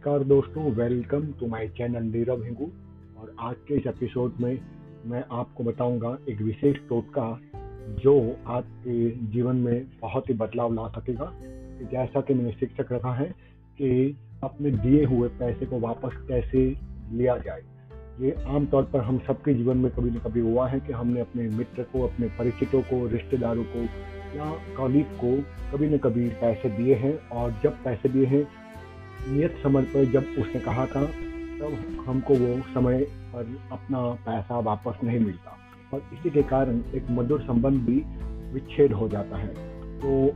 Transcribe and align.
नमस्कार 0.00 0.22
दोस्तों 0.24 0.62
welcome 0.72 1.26
to 1.40 1.46
my 1.46 1.66
channel 1.68 2.02
Neerav 2.02 2.42
Hingu. 2.44 2.68
और 3.18 3.34
आज 3.40 3.56
के 3.68 3.74
इस 3.74 3.86
एपिसोड 3.86 4.34
में 4.40 4.58
मैं 5.06 5.22
आपको 5.32 5.64
बताऊँगा 5.64 6.16
एक 6.28 6.40
विशेष 6.40 6.76
टोटका 6.88 7.40
जो 8.02 8.14
आपके 8.46 9.10
जीवन 9.32 9.56
में 9.56 9.86
बहुत 10.02 10.28
ही 10.28 10.34
बदलाव 10.34 10.72
ला 10.74 10.86
सकेगा। 10.88 11.30
जैसा 11.92 12.20
कि 12.20 12.34
मैंने 12.34 12.52
शिक्षक 12.52 12.92
रखा 12.92 13.12
है 13.14 13.26
कि 13.78 14.16
अपने 14.44 14.70
दिए 14.70 15.04
हुए 15.04 15.28
पैसे 15.28 15.66
को 15.66 15.78
वापस 15.78 16.16
कैसे 16.28 16.64
लिया 17.12 17.36
जाए। 17.38 17.62
ये 18.20 18.32
आमतौर 18.46 18.82
पर 18.82 19.00
हम 19.00 19.18
सबके 19.26 19.54
जीवन 19.54 19.76
में 19.76 19.90
कभी 19.92 20.10
ना 20.10 20.18
कभी 20.18 20.40
हुआ 20.40 20.68
है 20.68 20.80
कि 20.80 20.92
हमने 20.92 21.20
अपने 21.20 21.48
मित्र 21.48 21.82
को, 21.82 22.06
अपने 22.08 22.28
परिचितों 22.28 22.82
को, 22.82 23.06
रिश्तेदारों 23.06 23.64
को 23.64 23.82
या 24.36 24.50
कॉलीग 24.76 25.06
को 25.24 25.36
कभी 25.72 25.90
न 25.90 25.98
कभी 25.98 26.28
पैसे 26.40 26.70
दिए 26.70 26.94
हैं। 26.94 27.14
और 27.28 27.54
जब 27.62 27.82
पैसे 27.84 28.08
दिए 28.08 28.26
हैं 28.26 28.59
नियत 29.28 29.56
समय 29.62 29.82
पर 29.82 30.04
जब 30.04 30.22
उसने 30.38 30.60
कहा 30.60 30.86
था, 30.86 31.04
तब 31.60 32.04
हमको 32.06 32.34
वो 32.34 32.62
समय 32.74 32.98
पर 33.02 33.58
अपना 33.72 34.10
पैसा 34.10 34.58
वापस 34.58 35.04
नहीं 35.04 35.20
मिलता। 35.20 35.56
और 35.94 36.02
इसी 36.12 36.30
के 36.30 36.42
कारण 36.42 36.82
एक 36.94 37.06
मधुर 37.10 37.40
संबंध 37.40 37.80
भी 37.80 38.04
विच्छेद 38.52 38.92
हो 38.92 39.08
जाता 39.08 39.36
है। 39.36 39.48
तो 40.00 40.28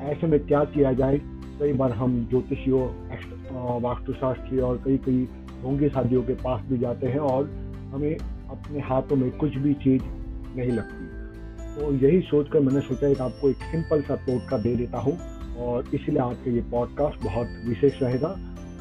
ऐसे 0.00 0.26
में 0.26 0.46
क्या 0.46 0.64
किया 0.64 0.92
जाए? 0.92 1.20
कई 1.60 1.72
बार 1.72 1.92
हम 1.92 2.26
ज्योतिषियों 2.30 2.82
वास्तुशास्त्री 3.82 4.58
और 4.58 4.82
कई 4.84 4.96
कई 4.96 5.24
ढोंगे 5.62 5.88
शादियों 5.88 6.22
के 6.22 6.34
पास 6.34 6.62
भी 6.62 6.78
जाते 6.78 7.06
हैं 7.06 7.18
और 7.18 7.44
हमें 7.94 8.16
अपने 8.50 8.80
हाथों 8.80 9.16
में 9.16 9.30
कुछ 9.30 9.54
भी 9.54 9.74
चीज़ 9.74 10.02
नहीं 10.56 10.70
लगती। 10.70 11.06
तो 11.76 12.06
यही 12.06 12.20
सोचकर 12.20 12.60
मैंने 12.60 12.80
सोचा 12.80 13.12
कि 13.14 13.20
आपको 13.20 13.48
एक 13.48 13.56
सिंपल 13.56 14.02
सा 14.02 14.16
टोटका 14.16 14.58
दे 14.58 14.76
देता 14.76 14.98
हूँ। 14.98 15.18
और 15.58 15.94
इसलिए 15.94 16.18
आज 16.18 16.36
का 16.36 16.50
ये 16.50 16.60
पॉडकास्ट 16.70 17.24
बहुत 17.24 17.48
विशेष 17.66 18.02
रहेगा। 18.02 18.28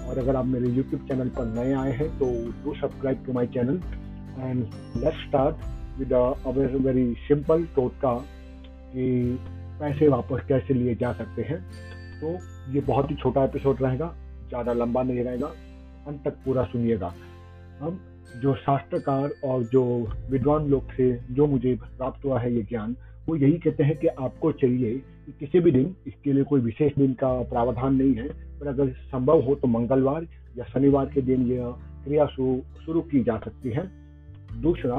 और 0.06 0.18
अगर 0.20 0.36
आप 0.36 0.46
मेरे 0.46 0.70
यूट्यूब 0.70 1.06
चैनल 1.08 1.30
पर 1.38 1.46
नए 1.48 1.74
आए 1.74 1.92
हैं 1.98 2.08
तो 2.20 2.26
do 2.64 2.74
subscribe 2.76 3.24
to 3.26 3.34
my 3.34 3.48
channel 3.54 3.80
and 4.40 4.64
let's 5.04 5.28
start 5.28 5.56
with 6.00 6.14
a 6.14 6.50
very 6.50 7.14
simple 7.28 7.64
टोटका 7.76 8.14
कि 8.92 9.06
पैसे 9.80 10.08
वापस 10.08 10.46
कैसे 10.48 10.74
लिए 10.74 10.96
जा 10.96 11.12
सकते 11.14 11.42
हैं। 11.44 11.60
तो 12.20 12.38
ये 12.74 12.82
बहुत 12.82 13.10
ही 13.12 13.16
छोटा 13.16 13.44
एपिसोड 13.44 13.82
रहेगा, 13.82 14.14
ज़्यादा 14.50 14.74
लंबा 14.74 15.04
नहीं 15.04 15.24
रहेगा, 15.24 15.48
अंत 16.08 16.22
तक 16.26 16.38
पूरा 16.46 16.64
सुनिएगा। 16.66 17.14
हम 17.80 18.00
जो 18.42 18.54
शास्त्रकार 18.58 19.30
और 19.46 19.64
जो 19.64 19.84
विद्वान 20.32 20.68
लोग 20.70 20.92
थे, 20.92 21.12
जो 21.34 21.48
मुझे 21.48 21.76
प्राप्त 21.76 22.26
हुआ 22.26 22.40
है 22.40 22.54
ये 22.54 22.62
ज्ञान 22.64 22.96
वो 23.28 23.36
यही 23.36 23.58
कहते 23.58 23.84
हैं 23.84 23.98
कि 23.98 24.08
आपको 24.08 24.52
चाहिए 24.52 24.94
कि 25.26 25.32
किसी 25.40 25.60
भी 25.60 25.72
दिन 25.72 25.96
इसके 26.08 26.34
लिए 26.34 26.44
कोई 26.44 26.62
विशेष 26.62 26.96
दिन 26.96 27.14
का 27.14 27.32
प्रावधान 27.44 27.96
नहीं 27.96 28.14
है, 28.14 28.28
पर 28.60 28.68
अगर 28.68 28.90
संभव 29.06 29.42
हो 29.42 29.56
तो 29.56 29.68
मंगलवार 29.68 30.28
या 30.58 30.66
शनिवार 30.66 31.06
के 31.06 31.22
दिन 31.22 31.46
यह 31.48 31.76
क्रिया 32.04 32.26
शुरू 32.26 33.02
की 33.02 33.24
जा 33.24 33.38
सकती 33.38 33.70
है। 33.70 33.88
दूसरा, 34.62 34.96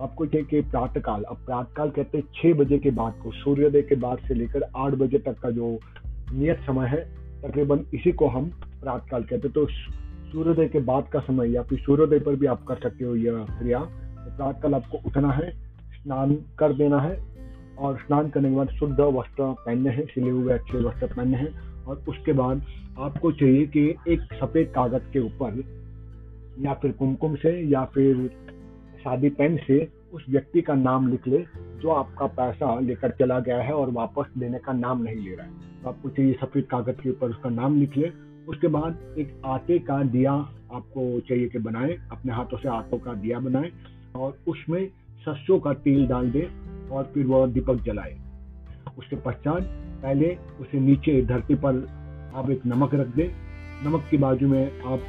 आपको 0.00 0.26
चाहिए 0.26 0.46
कि 0.46 0.60
प्रातःकाल, 0.70 1.22
अब 1.22 1.36
प्रातःकाल 1.36 1.90
कहते 1.90 2.18
हैं 2.18 2.24
छह 2.34 2.52
बजे 2.54 2.78
के 2.78 2.90
बाद 2.90 3.14
को, 3.22 3.32
सूर्योदय 3.32 3.82
के 3.82 3.94
बाद 3.94 4.18
से 4.18 4.34
लेकर 4.34 4.62
आठ 4.76 4.94
बजे 4.94 5.18
तक 5.18 5.38
का 5.38 5.50
जो 5.50 5.78
नियत 6.32 6.58
समय 6.58 6.88
है, 6.88 7.00
तकरीबन 7.42 7.84
इसी 7.94 8.12
को 8.12 8.28
हम 8.28 8.50
प्रातःकाल 8.82 9.22
कहते 9.22 9.48
हैं। 9.48 9.52
तो 9.52 9.66
सूर्योदय 10.32 10.68
के 10.68 10.80
बाद 10.80 11.08
का 11.08 11.20
समय 11.20 11.50
या 11.50 11.62
फिर 11.62 11.78
सूर्योदय 11.78 12.18
पर 12.18 12.36
भी 12.36 12.46
आप 12.46 12.64
कर 12.64 12.76
सकते 12.76 13.04
हो 13.04 13.14
यह 13.16 13.44
क्रिया। 13.50 13.78
तो 13.78 14.36
प्रातःकाल 14.36 14.74
आपको 14.74 14.98
उठना 15.06 15.32
है, 15.32 15.50
स्नान 15.94 16.34
कर 16.58 16.72
देना 16.72 17.00
है 17.00 17.14
और 17.80 17.96
स्नान 17.96 18.28
करने 18.30 18.48
के 18.50 18.56
बाद 18.56 18.68
शुद्ध 18.68 19.00
वस्त्र 19.00 19.52
पहनने 19.66 19.90
हैं, 19.90 20.06
सिले 20.06 20.30
हुए 20.30 20.52
अच्छे 20.52 20.78
वस्त्र 20.78 21.06
पहनने 21.06 21.36
हैं 21.36 21.84
और 21.84 22.04
उसके 22.08 22.32
बाद 22.32 22.62
आपको 22.98 23.32
चाहिए 23.32 23.66
कि 23.66 23.94
एक 24.08 24.20
सफ़ेद 24.34 24.72
कागज़ 24.74 25.12
के 25.12 25.18
ऊपर 25.18 25.62
या 26.60 26.74
फिर 26.74 26.92
कुमकुम 26.92 27.34
से 27.34 27.60
या 27.60 27.84
फिर 27.84 28.28
शादी 29.04 29.28
पेन 29.28 29.56
से 29.66 29.88
उस 30.12 30.24
व्यक्ति 30.30 30.62
का 30.62 30.74
नाम 30.74 31.08
लिख 31.08 31.28
ले, 31.28 31.38
जो 31.80 31.88
आपका 31.88 32.26
पैसा 32.26 32.78
लेकर 32.80 33.10
चला 33.10 33.40
गया 33.40 33.60
है 33.62 33.72
और 33.72 33.90
वापस 33.90 34.32
लेने 34.38 34.58
का 34.58 34.72
नाम 34.72 35.02
नहीं 35.02 35.16
ले 35.16 35.34
रहा 35.34 35.46
है। 35.46 35.82
तो 35.82 35.88
आपको 35.88 36.08
चाहिए 36.08 36.32
सफ़ेद 36.32 36.64
कागज़ 36.64 37.02
के 37.02 37.10
ऊपर 37.10 37.30
उसका 37.30 37.50
नाम 37.50 37.80
लिख 37.80 37.96
ले। 37.96 38.10
उसके 38.48 38.68
बाद 38.68 39.14
एक 39.18 39.42
आटे 39.44 39.78
का 39.78 40.02
दिया 40.02 40.32
आपको 40.72 41.20
चाहिए 41.20 41.48
कि 41.48 41.58
बनाए, 41.58 41.98
अपने 42.12 42.32
हाथों 42.32 42.58
से 42.58 42.68
आटों 42.68 42.98
का 42.98 43.14
दिया 43.14 43.38
बनाए 43.38 43.70
और 44.16 44.38
उसमें 44.48 44.88
सरसों 45.24 45.58
का 45.60 45.72
तेल 45.72 46.06
डाल 46.06 46.30
दे। 46.30 46.48
और 46.92 47.10
फिर 47.14 47.26
वह 47.26 47.46
दीपक 47.48 47.82
जलाए। 47.84 48.16
उसके 48.98 49.16
पश्चात 49.16 49.62
पहले 50.02 50.36
उसे 50.60 50.80
नीचे 50.80 51.20
धरती 51.26 51.54
पर 51.56 51.86
आप 52.34 52.50
एक 52.50 52.66
नमक 52.66 52.94
रख 52.94 53.14
दे। 53.16 53.30
नमक 53.84 54.04
की 54.10 54.16
बाजू 54.18 54.48
में 54.48 54.80
आप 54.82 55.00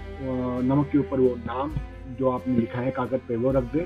नमक 0.64 0.90
के 0.92 0.98
ऊपर 0.98 1.20
वो 1.20 1.36
नाम 1.38 1.72
जो 2.20 2.30
आपने 2.30 2.56
लिखा 2.56 2.80
है, 2.80 2.92
कागज़ 2.92 3.28
पे 3.28 3.36
वो 3.38 3.52
रख 3.52 3.64
दे 3.74 3.86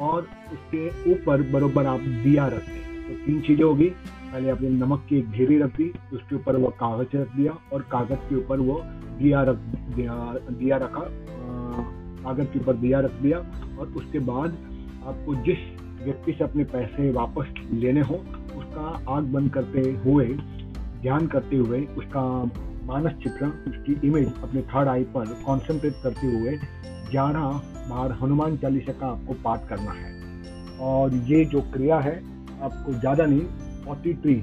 और 0.00 0.28
उसके 0.52 1.12
ऊपर 1.12 1.42
बरोबर 1.52 1.86
आप 1.86 2.00
दिया 2.00 2.46
रख 2.46 2.66
दे। 2.66 2.78
तो 3.00 3.24
तीन 3.26 3.40
चीज़ें 3.40 3.64
होगी 3.64 3.88
पहले 3.88 4.50
आपने 4.50 4.68
नमक 4.70 5.04
की 5.08 5.18
एक 5.18 5.30
घेरी 5.30 5.58
रख 5.58 5.76
दी, 5.76 5.90
उसके 6.12 6.36
ऊपर 6.36 6.56
वो 6.56 6.68
कागज़ 6.80 7.16
रख 7.16 7.34
दिया 7.36 7.56
और 7.72 7.82
कागज़ 7.92 8.28
के 8.28 8.36
ऊपर 8.36 8.60
वो 8.60 8.80
दिया 9.18 9.42
रख 9.42 9.56
दिया 9.96 10.14
दिया 10.50 10.76
रखा 10.76 11.04
कागज़ 12.22 12.46
के 12.46 12.58
ऊपर 12.58 12.76
दिया 12.76 13.00
रख 13.00 13.12
दिया 13.22 13.38
और 13.78 13.92
उसके 13.96 14.18
बाद 14.26 14.56
आपको 15.06 15.34
जिस 15.44 15.58
व्यक्ति 16.04 16.32
से 16.32 16.44
अपने 16.44 16.64
पैसे 16.64 17.10
वापस 17.10 17.54
लेने 17.72 18.00
हो 18.00 18.14
उसका 18.56 19.14
आग 19.16 19.24
बंद 19.24 19.50
करते 19.50 19.80
हुए 20.04 20.26
ध्यान 21.02 21.26
करते 21.26 21.56
हुए 21.56 21.80
उसका 21.98 22.22
मानस 22.84 23.12
चित्रण 23.12 23.48
उसकी 23.48 24.08
इमेज 24.08 24.32
अपने 24.42 24.62
थर्ड 24.62 24.88
आई 24.88 25.04
पर 25.04 25.42
कॉन्सेंट्रेट 25.46 25.94
करते 26.02 26.26
हुए 26.26 26.56
ग्यारह 27.10 27.60
बार 27.90 28.12
हनुमान 28.12 28.56
चालीसा 28.56 28.92
का 28.92 29.06
आपको 29.06 29.34
पाठ 29.34 29.68
करना 29.68 29.92
है। 29.92 30.18
और 30.78 31.14
ये 31.14 31.44
जो 31.44 31.60
क्रिया 31.60 31.98
है 31.98 32.16
आपको 32.62 32.92
ज़्यादा 32.92 33.26
नहीं 33.26 33.40
फोर्टी 33.84 34.14
थ्री 34.14 34.34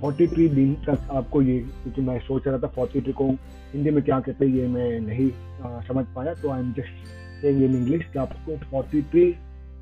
फोर्टी 0.00 0.26
थ्री 0.26 0.48
दिन 0.48 0.74
तक 0.74 1.08
आपको 1.12 1.42
ये 1.42 1.58
क्योंकि 1.58 2.00
मैं 2.00 2.18
सोच 2.20 2.46
रहा 2.46 2.58
था 2.58 2.66
फोर्टी 2.66 3.00
थ्री 3.00 3.12
को 3.12 3.28
हिंदी 3.72 3.90
में 3.90 4.02
क्या 4.04 4.20
कहते 4.20 4.46
हैं 4.46 4.54
ये 4.54 4.66
मैं 4.68 5.00
नहीं 5.00 5.30
आ, 5.62 5.80
समझ 5.80 6.04
पाया 6.06 6.34
तो 6.34 6.50
I 6.50 6.60
am 6.60 6.72
just 6.72 7.06
saying 7.40 7.62
in 7.62 7.76
English 7.76 8.04
कि 8.12 8.18
आपको 8.18 8.56
फोर्टी 8.56 9.02
थ्री 9.02 9.34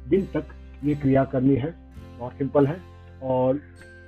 दिन 0.06 0.26
तक 0.34 0.54
ये 0.84 0.94
क्रिया 0.97 1.25
करनी 1.25 1.54
है 1.56 1.75
बहुत 2.19 2.32
सिंपल 2.32 2.66
है। 2.66 2.76
और 3.25 3.60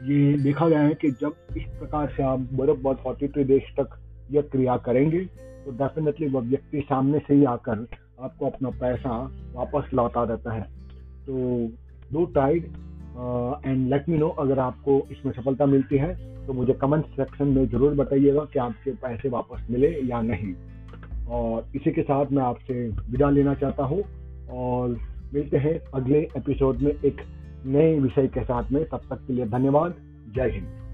ये 0.04 0.32
देखा 0.38 0.68
गया 0.68 0.80
है 0.80 0.94
कि 0.94 1.10
जब 1.20 1.56
इस 1.56 1.64
प्रकार 1.78 2.12
से 2.16 2.22
आप 2.22 2.40
बर्फ़ 2.52 2.80
बहुत 2.80 3.00
फोर्टी 3.02 3.28
थ्री 3.28 3.44
डेज़ 3.44 3.72
तक 3.76 3.98
यह 4.30 4.42
क्रिया 4.52 4.76
करेंगे 4.86 5.24
तो 5.64 5.72
डेफिनेटली 5.74 6.26
वह 6.28 6.40
व्यक्ति 6.42 6.80
सामने 6.80 7.18
से 7.18 7.34
ही 7.34 7.44
आकर 7.46 7.86
आपको 8.20 8.46
अपना 8.46 8.70
पैसा 8.80 9.16
वापस 9.54 9.88
लौटा 9.94 10.24
देता 10.26 10.52
है। 10.52 10.62
तो 11.26 11.70
डू 12.12 12.24
टाइड 12.34 12.64
एंड 13.66 13.88
लेट 13.90 14.08
मी 14.08 14.18
नो 14.18 14.28
अगर 14.40 14.58
आपको 14.58 15.00
इसमें 15.12 15.32
सफलता 15.32 15.66
मिलती 15.66 15.98
है 15.98 16.14
तो 16.46 16.52
मुझे 16.52 16.72
कमेंट 16.72 17.06
सेक्शन 17.16 17.48
में 17.48 17.66
ज़रूर 17.68 17.94
बताइएगा 17.94 18.44
कि 18.44 18.58
आपके 18.58 18.90
पैसे 19.02 19.28
वापस 19.28 19.66
मिले 19.70 19.88
या 20.04 20.20
नहीं। 20.22 20.54
और 21.28 21.68
इसी 21.76 21.90
के 21.90 22.02
साथ 22.02 22.32
मैं 22.32 22.42
आपसे 22.42 22.88
विदा 23.10 23.30
लेना 23.30 23.54
चाहता 23.54 23.84
हूँ, 23.84 24.02
और 24.50 24.98
मिलते 25.34 25.56
हैं 25.56 25.80
अगले 25.94 26.18
एपिसोड 26.18 26.78
में 26.78 26.92
एक 26.92 27.16
नए 27.66 27.98
विषय 28.00 28.26
के 28.26 28.44
साथ 28.44 28.70
में। 28.70 28.88
तब 28.88 29.00
तक 29.10 29.26
के 29.26 29.32
लिए 29.32 29.46
धन्यवाद। 29.46 29.94
जय 30.34 30.50
हिंद। 30.50 30.85